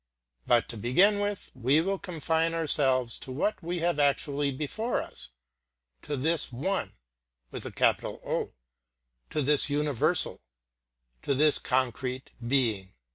[0.47, 5.29] But, to begin with, we will confine ourselves to what we have actually before us,
[6.01, 6.93] to this One,
[7.51, 8.51] to
[9.43, 10.41] this universal,
[11.21, 12.95] to this concrete Being.